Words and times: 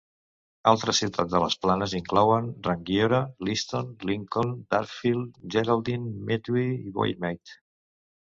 Altres 0.69 0.99
ciutats 1.01 1.33
de 1.33 1.41
les 1.43 1.57
planes 1.65 1.93
inclouen 1.99 2.47
Rangiora, 2.67 3.19
Leeston, 3.49 3.93
Lincoln, 4.11 4.57
Darfield, 4.77 5.39
Geraldine, 5.57 6.17
Methven 6.33 6.75
i 6.89 6.97
Waimate. 7.03 7.61